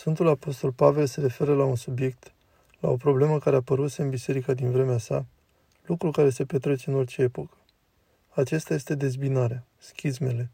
[0.00, 2.32] Sfântul Apostol Pavel se referă la un subiect,
[2.78, 5.26] la o problemă care a apărut în biserica din vremea sa,
[5.86, 7.56] lucru care se petrece în orice epocă.
[8.28, 10.50] Acesta este dezbinarea, schizmele,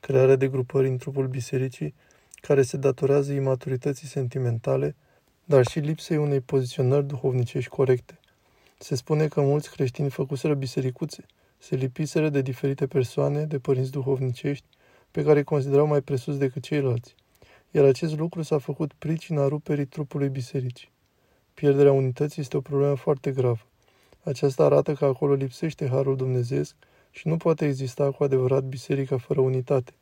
[0.00, 1.94] crearea de grupări în trupul bisericii
[2.40, 4.96] care se datorează imaturității sentimentale,
[5.44, 8.18] dar și lipsei unei poziționări duhovnicești corecte.
[8.78, 11.24] Se spune că mulți creștini făcuseră bisericuțe,
[11.58, 14.66] se lipiseră de diferite persoane, de părinți duhovnicești,
[15.10, 17.14] pe care îi considerau mai presus decât ceilalți–
[17.70, 20.90] iar acest lucru s-a făcut pricina ruperii trupului bisericii.
[21.54, 23.66] Pierderea unității este o problemă foarte gravă.
[24.22, 26.76] Aceasta arată că acolo lipsește Harul Dumnezeesc
[27.10, 29.92] și nu poate exista cu adevărat biserica fără unitate.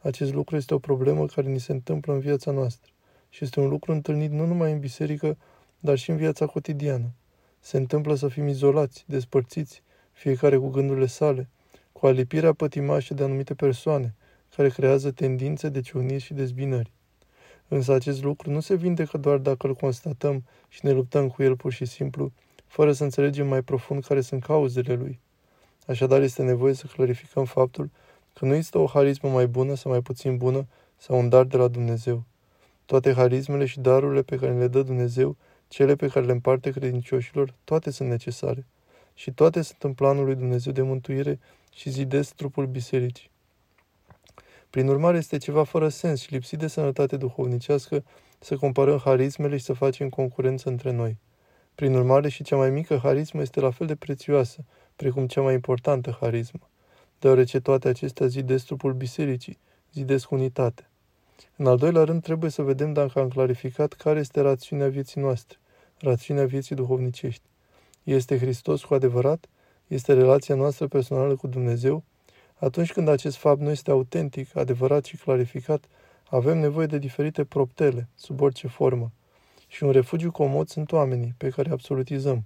[0.00, 2.92] Acest lucru este o problemă care ni se întâmplă în viața noastră
[3.28, 5.36] și este un lucru întâlnit nu numai în biserică,
[5.78, 7.10] dar și în viața cotidiană.
[7.60, 9.82] Se întâmplă să fim izolați, despărțiți,
[10.12, 11.48] fiecare cu gândurile sale,
[11.92, 14.14] cu alipirea pătimașă de anumite persoane,
[14.56, 16.92] care creează tendințe de ciuniri și dezbinări.
[17.68, 21.56] Însă acest lucru nu se vindecă doar dacă îl constatăm și ne luptăm cu el
[21.56, 22.32] pur și simplu,
[22.66, 25.20] fără să înțelegem mai profund care sunt cauzele lui.
[25.86, 27.90] Așadar este nevoie să clarificăm faptul
[28.34, 31.56] că nu există o harismă mai bună sau mai puțin bună sau un dar de
[31.56, 32.24] la Dumnezeu.
[32.84, 35.36] Toate harismele și darurile pe care le dă Dumnezeu,
[35.68, 38.66] cele pe care le împarte credincioșilor, toate sunt necesare.
[39.14, 41.38] Și toate sunt în planul lui Dumnezeu de mântuire
[41.74, 43.30] și zidesc trupul bisericii.
[44.70, 48.04] Prin urmare, este ceva fără sens și lipsit de sănătate duhovnicească
[48.38, 51.16] să comparăm harismele și să facem concurență între noi.
[51.74, 54.64] Prin urmare, și cea mai mică harismă este la fel de prețioasă,
[54.96, 56.68] precum cea mai importantă harismă,
[57.18, 59.58] deoarece toate acestea zidesc trupul bisericii,
[59.92, 60.88] zidesc unitate.
[61.56, 65.58] În al doilea rând, trebuie să vedem dacă am clarificat care este rațiunea vieții noastre,
[65.98, 67.42] rațiunea vieții duhovnicești.
[68.02, 69.46] Este Hristos cu adevărat?
[69.86, 72.04] Este relația noastră personală cu Dumnezeu?
[72.58, 75.84] Atunci când acest fapt nu este autentic, adevărat și clarificat,
[76.30, 79.12] avem nevoie de diferite proptele, sub orice formă.
[79.66, 82.44] Și un refugiu comod sunt oamenii, pe care absolutizăm.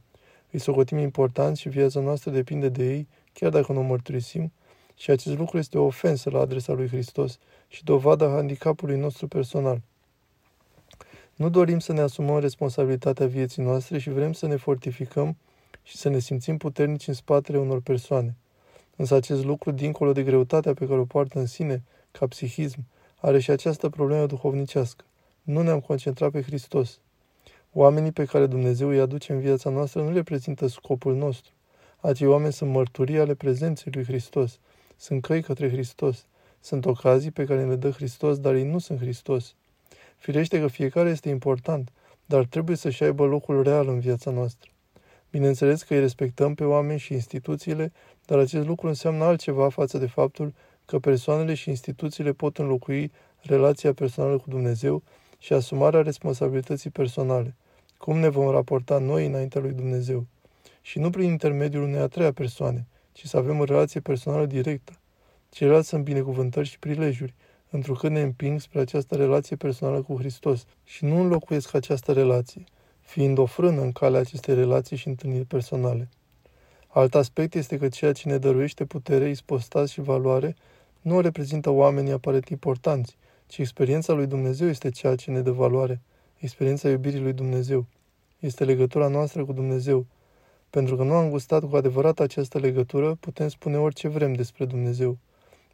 [0.50, 4.52] Îi socotim important și viața noastră depinde de ei, chiar dacă nu o mărturisim,
[4.96, 9.80] și acest lucru este o ofensă la adresa lui Hristos și dovada handicapului nostru personal.
[11.34, 15.36] Nu dorim să ne asumăm responsabilitatea vieții noastre și vrem să ne fortificăm
[15.82, 18.36] și să ne simțim puternici în spatele unor persoane.
[18.96, 22.84] Însă acest lucru, dincolo de greutatea pe care o poartă în sine, ca psihism,
[23.16, 25.04] are și această problemă duhovnicească.
[25.42, 27.00] Nu ne-am concentrat pe Hristos.
[27.72, 31.52] Oamenii pe care Dumnezeu îi aduce în viața noastră nu le prezintă scopul nostru.
[32.00, 34.58] Acei oameni sunt mărturii ale prezenței lui Hristos.
[34.96, 36.26] Sunt căi către Hristos.
[36.60, 39.54] Sunt ocazii pe care le dă Hristos, dar ei nu sunt Hristos.
[40.16, 41.92] Firește că fiecare este important,
[42.26, 44.70] dar trebuie să-și aibă locul real în viața noastră.
[45.30, 47.92] Bineînțeles că îi respectăm pe oameni și instituțiile,
[48.32, 50.52] dar acest lucru înseamnă altceva față de faptul
[50.84, 55.02] că persoanele și instituțiile pot înlocui relația personală cu Dumnezeu
[55.38, 57.56] și asumarea responsabilității personale.
[57.98, 60.26] Cum ne vom raporta noi înaintea lui Dumnezeu?
[60.80, 64.92] Și nu prin intermediul unei a treia persoane, ci să avem o relație personală directă.
[65.50, 67.34] Ceilalți sunt binecuvântări și prilejuri,
[67.70, 72.64] întrucât ne împing spre această relație personală cu Hristos și nu înlocuiesc această relație,
[73.00, 76.08] fiind o frână în calea acestei relații și întâlniri personale.
[76.94, 80.54] Alt aspect este că ceea ce ne dăruiește putere, ispostaz și valoare
[81.00, 83.16] nu o reprezintă oamenii aparent importanți,
[83.46, 86.00] ci experiența lui Dumnezeu este ceea ce ne dă valoare,
[86.38, 87.86] experiența iubirii lui Dumnezeu.
[88.38, 90.06] Este legătura noastră cu Dumnezeu.
[90.70, 95.18] Pentru că nu am gustat cu adevărat această legătură, putem spune orice vrem despre Dumnezeu.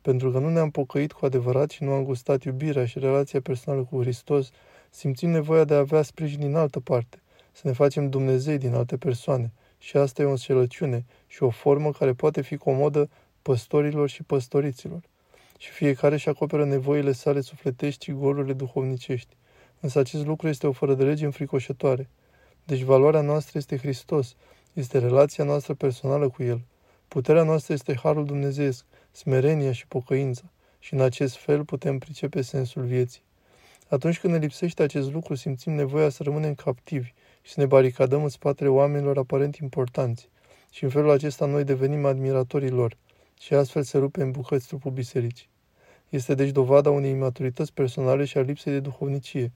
[0.02, 3.84] Pentru că nu ne-am pocăit cu adevărat și nu am gustat iubirea și relația personală
[3.90, 4.50] cu Hristos,
[4.90, 8.96] simțim nevoia de a avea sprijin din altă parte, să ne facem Dumnezei din alte
[8.96, 9.52] persoane.
[9.78, 13.10] Și asta e o înșelăciune și o formă care poate fi comodă
[13.42, 15.00] păstorilor și păstoriților.
[15.58, 19.36] Și fiecare își acoperă nevoile sale sufletești și golurile duhovnicești.
[19.80, 22.08] Însă acest lucru este o fără de lege înfricoșătoare.
[22.64, 24.34] Deci valoarea noastră este Hristos,
[24.72, 26.60] este relația noastră personală cu El.
[27.08, 30.42] Puterea noastră este Harul Dumnezeesc, smerenia și pocăința.
[30.78, 33.22] Și în acest fel putem pricepe sensul vieții.
[33.88, 38.22] Atunci când ne lipsește acest lucru, simțim nevoia să rămânem captivi și să ne baricadăm
[38.22, 40.30] în spatele oamenilor aparent importanți.
[40.70, 42.96] Și în felul acesta noi devenim admiratorii lor
[43.40, 45.48] și astfel se rupe în bucăți trupul bisericii.
[46.08, 49.52] Este deci dovada unei imaturități personale și a lipsei de duhovnicie.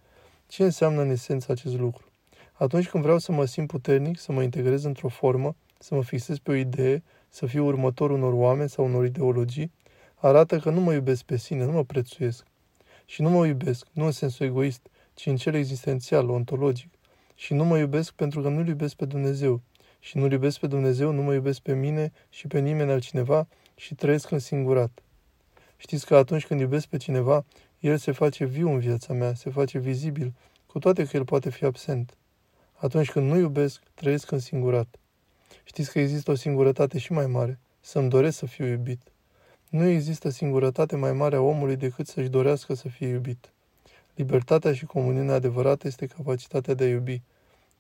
[0.46, 2.05] Ce înseamnă în esență acest lucru?
[2.52, 6.38] Atunci când vreau să mă simt puternic, să mă integrez într-o formă, să mă fixez
[6.38, 9.73] pe o idee, să fiu următorul unor oameni sau unor ideologii,
[10.14, 12.46] arată că nu mă iubesc pe sine, nu mă prețuiesc.
[13.05, 16.93] Și nu mă iubesc, nu în sensul egoist, ci în cel existențial, ontologic.
[17.34, 19.61] Și nu mă iubesc pentru că nu-L iubesc pe Dumnezeu.
[20.00, 23.94] Și nu-L iubesc pe Dumnezeu, nu mă iubesc pe mine și pe nimeni altcineva și
[23.94, 25.02] trăiesc în singurat.
[25.76, 27.44] Știți că atunci când iubesc pe cineva,
[27.81, 30.32] el se face viu în viața mea, se face vizibil,
[30.67, 32.17] cu toate că el poate fi absent.
[32.73, 34.96] Atunci când nu iubesc, trăiesc în singurat.
[35.64, 39.00] Știți că există o singurătate și mai mare, să-mi doresc să fiu iubit.
[39.69, 43.52] Nu există singurătate mai mare a omului decât să-și dorească să fie iubit.
[44.14, 47.23] Libertatea și comuniunea adevărată este capacitatea de a iubi.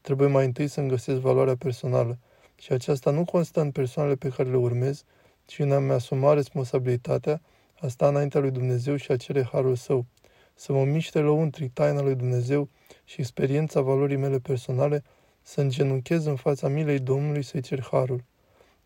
[0.00, 2.18] Trebuie mai întâi să-mi găsesc valoarea personală
[2.56, 5.04] și aceasta nu constă în persoanele pe care le urmez,
[5.44, 7.40] ci în a-mi asuma responsabilitatea,
[7.80, 10.06] a sta înaintea lui Dumnezeu și a cere harul său,
[10.54, 12.68] să mă miște lăuntric taina lui Dumnezeu
[13.04, 15.02] și experiența valorii mele personale,
[15.42, 18.24] să îngenunchez în fața milei Domnului să-i cer harul.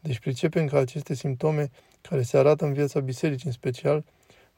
[0.01, 1.71] Deci pricepem că aceste simptome,
[2.01, 4.05] care se arată în viața bisericii în special,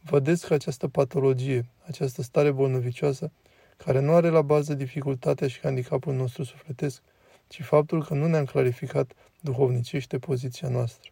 [0.01, 3.31] Vedeți că această patologie, această stare bolnăvicioasă,
[3.77, 7.03] care nu are la bază dificultatea și handicapul nostru sufletesc,
[7.49, 11.11] ci faptul că nu ne-am clarificat duhovnicește poziția noastră.